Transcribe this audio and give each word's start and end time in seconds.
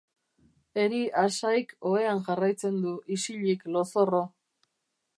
Eri 0.83 1.01
Asaik 1.25 1.75
ohean 1.91 2.23
jarraitzen 2.31 2.83
du 2.87 2.97
isilik 3.19 3.67
lozorro. 3.77 4.27